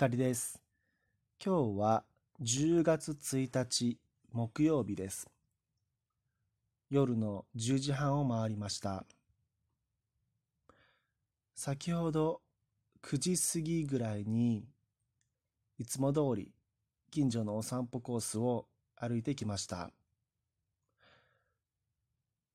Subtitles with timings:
[0.00, 0.58] 光です。
[1.44, 2.04] 今日は
[2.40, 3.98] 10月1日
[4.32, 5.28] 木曜日です。
[6.88, 9.04] 夜の10時半を回りました。
[11.54, 12.40] 先ほど
[13.02, 14.64] 9時過ぎぐらいに
[15.76, 16.50] いつも通り
[17.10, 19.90] 近所のお散歩コースを歩いてきました。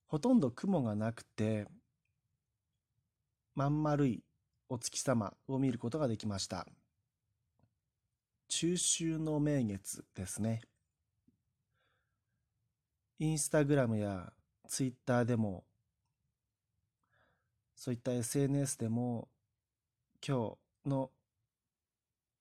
[0.07, 1.67] ほとんど雲がなくて
[3.53, 4.23] まん丸い
[4.67, 6.65] お月様を見ることができました。
[8.47, 10.61] 中秋の名月ですね。
[13.19, 14.33] インスタグラムや
[14.67, 15.63] ツイッターでも、
[17.75, 19.29] そういった SNS でも、
[20.25, 21.11] 今日の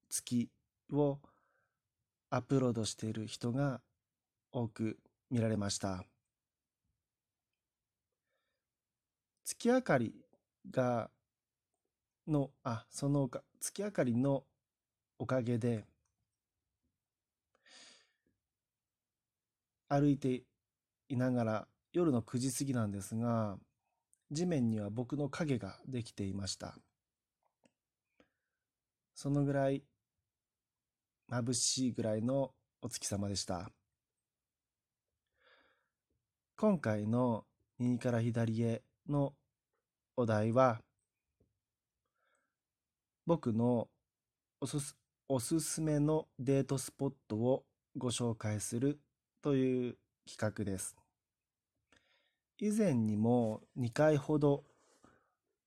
[0.09, 0.51] 月
[0.93, 1.19] を
[2.31, 3.81] アップロードしている人が
[4.53, 4.99] 多く
[5.31, 6.05] 見られました。
[9.45, 10.15] 月明かり
[10.71, 11.11] が、
[12.27, 14.45] の、あ、その月明かりの
[15.19, 15.85] おかげで、
[19.95, 20.43] 歩いて
[21.09, 23.57] いながら夜の9時過ぎなんですが、
[24.31, 26.77] 地面には僕の影ができていました。
[29.15, 29.85] そのぐらい
[31.31, 33.71] 眩しいぐらいのお月様でした。
[36.57, 37.45] 今回の
[37.79, 39.35] 右から左への
[40.17, 40.81] お題は、
[43.27, 43.89] 僕の
[44.61, 44.97] おすす
[45.29, 47.65] おすすめのデートスポットを
[47.97, 49.01] ご紹介する
[49.45, 50.97] という企画です。
[52.59, 54.65] 以前にも2回ほど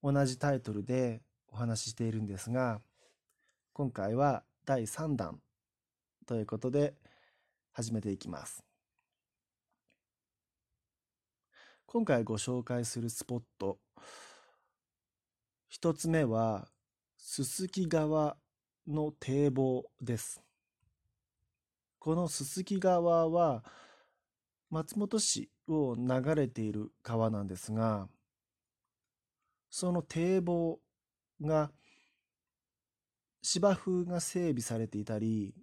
[0.01, 2.81] 同じタイトルでお話ししているんですが、
[3.73, 5.39] 今回は第3弾
[6.25, 6.95] ということで
[7.71, 8.63] 始めていきます。
[11.85, 13.77] 今回ご紹介するスポット、
[15.69, 16.67] 一つ目は、
[17.19, 18.37] すすき川
[18.87, 20.46] の堤防です。
[22.07, 23.65] このすすき川は
[24.69, 28.07] 松本市を流れている川なんですが、
[29.69, 30.79] その堤防
[31.41, 31.69] が
[33.41, 35.53] 芝生が整備されていたり、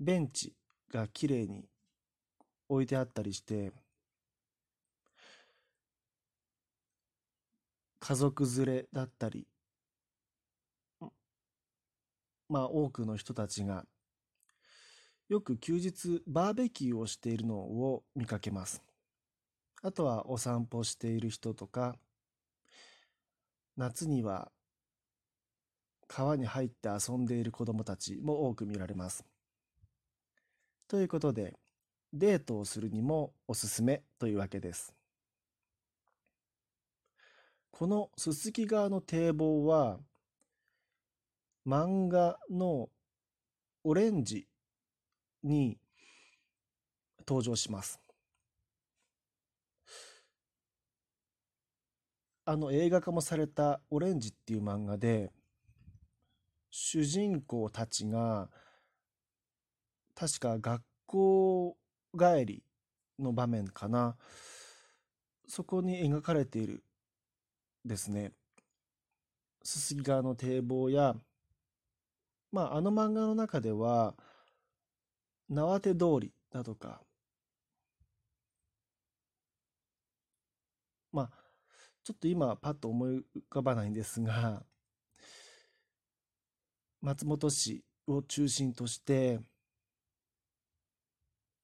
[0.00, 0.52] ベンチ
[0.92, 1.68] がきれいに
[2.68, 3.70] 置いてあったりして、
[8.00, 9.46] 家族連れだったり、
[12.48, 13.84] まあ多くの人たちが
[15.30, 18.82] よく休日バーベキューをしているのを見かけます。
[19.80, 21.94] あとはお散歩している人とか、
[23.76, 24.50] 夏には
[26.08, 29.24] 川に入って遊んでいる子供たちも多く見られます。
[30.88, 31.56] ということで、
[32.12, 34.92] デートをするにもおすすめというわけです。
[37.70, 40.00] このすすき川の堤防は、
[41.64, 42.88] 漫画の
[43.84, 44.49] オレンジ
[45.42, 45.78] に
[47.26, 48.00] 登場します。
[52.44, 55.32] あの映画化もされた「オレンジ」っていう漫画で
[56.70, 58.50] 主人公たちが
[60.14, 61.76] 確か学校
[62.18, 62.64] 帰り
[63.18, 64.16] の場面かな
[65.46, 66.82] そこに描かれている
[67.84, 68.32] ですね
[69.62, 71.14] すすき川の堤防や
[72.50, 74.16] まああの漫画の中では
[75.50, 77.02] 縄手通りだとか、
[81.12, 81.30] まあ、
[82.04, 84.64] ちょっと今パッと思い浮かばないんですが、
[87.00, 89.40] 松本市を中心として、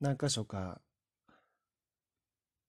[0.01, 0.81] 何箇所か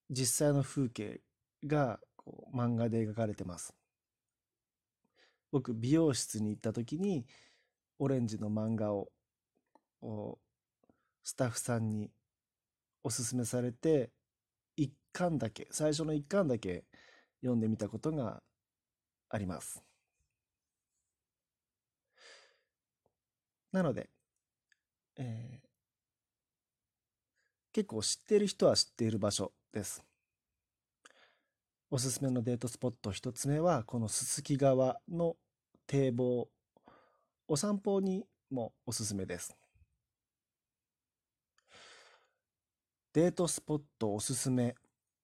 [0.08, 1.20] 実際の風景
[1.66, 3.74] がこう漫画で描かれてます。
[5.50, 7.26] 僕、美容室に行った時に、
[7.98, 9.10] オレンジの漫画を
[11.28, 12.10] スタッフさんに
[13.04, 14.08] おすすめされて、
[14.76, 16.86] 一巻だけ、最初の一巻だけ
[17.42, 18.42] 読んでみたことが
[19.28, 19.84] あります。
[23.72, 24.08] なので、
[25.18, 25.68] えー、
[27.74, 30.02] 結構知っている人は知っている場所です。
[31.90, 35.36] おすすめのデートスポット一つ目は、このすすき川の
[35.86, 36.48] 堤防、
[37.46, 39.54] お散歩にもおすすめです。
[43.14, 44.74] デートスポットおすすめ。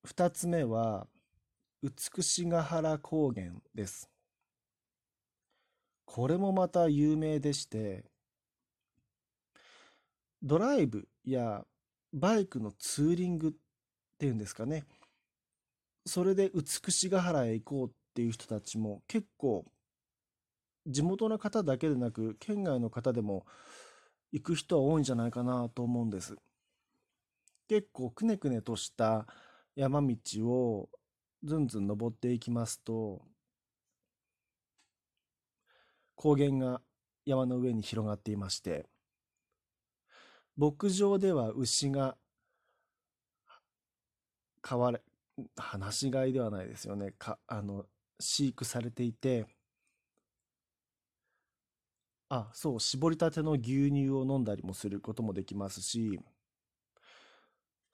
[0.04, 1.06] 二つ目は、
[1.82, 4.08] 美ヶ原高原です。
[6.06, 8.06] これもまた有名でして、
[10.42, 11.66] ドライブや
[12.14, 13.52] バイクのツーリングっ
[14.18, 14.84] ていうんですかね。
[16.06, 19.66] それで美ヶ原へ行こうっていう人たちも結構
[20.86, 23.44] 地元の方だけでなく県外の方でも
[24.32, 26.36] 行く人は多いんじゃないかなと思うんです
[27.68, 29.26] 結構くねくねとした
[29.74, 30.16] 山道
[30.46, 30.88] を
[31.42, 33.22] ずんずん登っていきますと
[36.16, 36.80] 高原が
[37.26, 38.86] 山の上に広がっていまして
[40.56, 42.16] 牧場では牛が
[44.62, 45.00] 飼われ
[45.56, 47.12] 放し飼いではないですよね。
[47.12, 47.86] かあの
[48.20, 49.46] 飼育されていて
[52.28, 56.20] あそう絞りたての牛乳を飲んだりもすることもできますし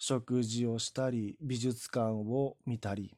[0.02, 3.14] 食事をしたり美術館を見たり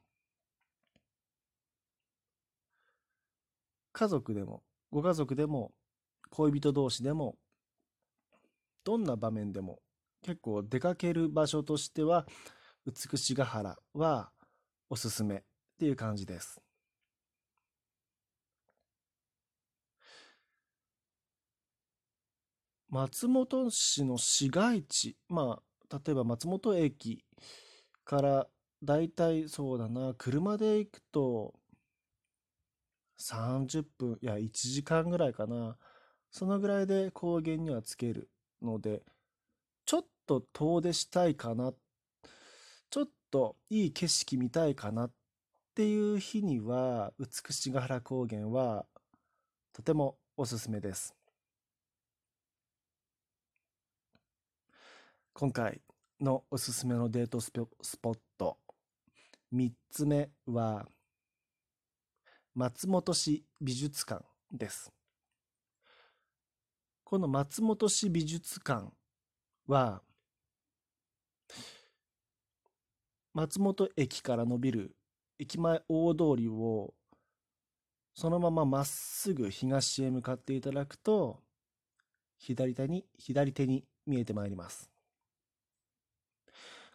[3.92, 5.70] 家族でもご家族でも
[6.30, 7.36] 恋人同士でも
[8.82, 9.78] どんな場面でも
[10.22, 12.26] 結構出かける場所としては
[12.84, 14.30] 美しが原は
[14.90, 15.40] おすすめっ
[15.78, 16.60] ていう感じです。
[22.90, 27.24] 松本市の市街地、まあ、例えば松本駅
[28.04, 28.48] から
[28.82, 31.54] だいたいそうだな、車で行くと
[33.16, 35.76] 30分、いや1時間ぐらいかな。
[36.30, 38.30] そのぐらいで高原にはつける
[38.62, 39.02] ので、
[39.84, 41.74] ちょっと遠出したいかな、
[42.90, 45.12] ちょっといい景色見たいかなっ
[45.74, 48.86] ていう日には、美しが原高原は
[49.72, 51.14] とてもおすすめです。
[55.34, 55.80] 今回
[56.20, 58.58] のおすすめのデートスポット。
[59.52, 60.86] 3つ目は
[62.54, 64.92] 松本市美術館です。
[67.02, 68.92] この松本市美術館
[69.66, 70.02] は
[73.32, 74.94] 松本駅から伸びる
[75.38, 76.92] 駅前大通りを
[78.14, 81.40] そのまままっすぐ東へ向かっていただくと
[82.38, 84.91] 左手に左手に見えてまいります。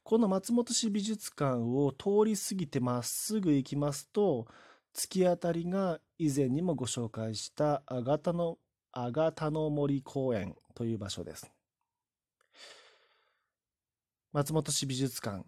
[0.07, 4.47] この松本市美術館を通り過ぎてまっすぐ行きますと、
[4.95, 8.57] 突き当たりが以前にもご紹介したあがたの、
[8.93, 11.51] あがたの森公園という場所です。
[14.31, 15.43] 松本市美術館。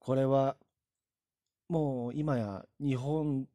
[0.00, 0.56] これは
[1.68, 3.46] もう今や日本、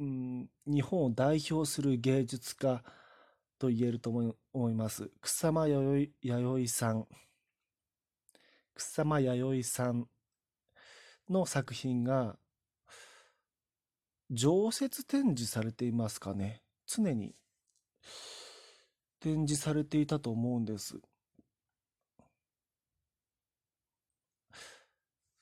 [0.00, 2.82] うん、日本を代表する芸術家
[3.62, 4.10] と言えると
[4.52, 5.08] 思います。
[5.20, 7.06] 草間彌生さん。
[8.74, 10.08] 草間彌生さん
[11.30, 12.36] の作品が
[14.32, 16.64] 常設展示されていますかね。
[16.88, 17.36] 常に
[19.20, 21.00] 展示されていたと思うんです。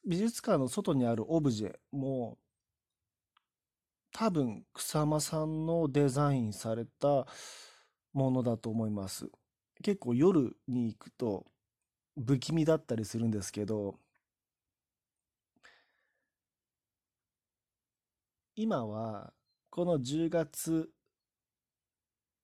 [0.06, 2.36] 美術館の外にあるオブジェも
[4.12, 7.26] 多分草間さんのデザインされた
[8.12, 9.30] ものだと思います。
[9.82, 11.46] 結構夜に行くと
[12.16, 13.98] 不気味だったりするんですけど、
[18.56, 19.32] 今は
[19.70, 20.90] この10月、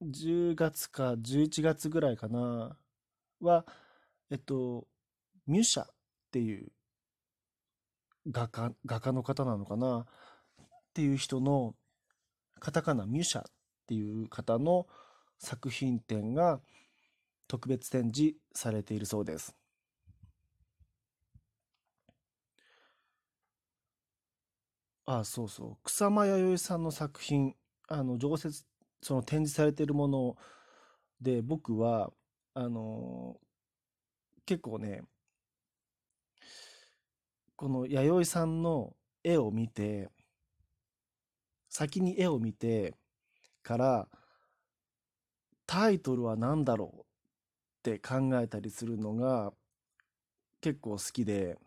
[0.02, 2.76] 10月か11月ぐらいかな、
[3.40, 3.66] は、
[4.30, 4.86] えっと、
[5.46, 5.86] ミュシャっ
[6.30, 6.72] ていう
[8.30, 10.06] 画家、画家の方なのかなっ
[10.94, 11.74] ていう人の、
[12.58, 13.44] カタカナミュシャっ
[13.86, 14.86] ていう方の
[15.38, 16.60] 作品展が
[17.48, 19.56] 特別展示されているそうです。
[25.04, 25.76] ああ、そうそう。
[25.84, 27.54] 草間彌生さんの作品、
[27.88, 28.64] あの、常設、
[29.02, 30.36] その展示されているもの
[31.20, 32.12] で、僕は、
[32.54, 33.38] あの
[34.46, 35.02] 結構ね、
[37.56, 40.10] この弥生さんの絵を見て、
[41.68, 42.96] 先に絵を見て
[43.62, 44.08] から、
[45.66, 47.02] タイトルは何だろうっ
[47.82, 49.52] て考えたりするのが
[50.60, 51.58] 結構好きで、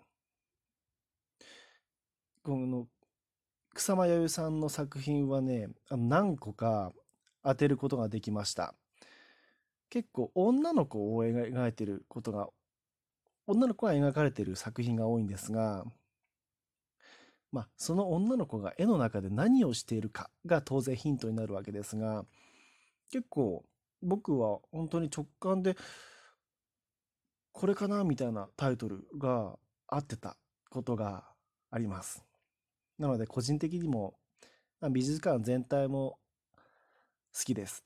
[2.44, 2.88] この
[3.74, 6.92] 草間彌生さんの作品はね、何個か
[7.44, 8.74] 当てることができました。
[9.90, 12.50] 結構女の子を描いてることが、
[13.48, 15.86] 女の子が描かれてる作品が多いんですが、
[17.52, 22.26] まあ、その女の子が絵の中で何をしているかが当然ヒントになるわけですが、
[23.12, 23.66] 結構
[24.02, 25.76] 僕は本当に直感で、
[27.52, 30.38] これかなみたいなタイトルが合ってた
[30.70, 31.26] ことが
[31.72, 32.24] あります。
[32.98, 34.18] なので個人的にも、
[34.92, 36.20] 美術館全体も
[37.38, 37.84] 好きです。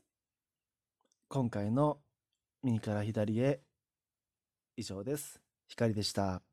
[1.27, 1.99] 今回の
[2.61, 3.61] 右から左へ
[4.77, 5.41] 以上です。
[5.67, 6.43] 光でした。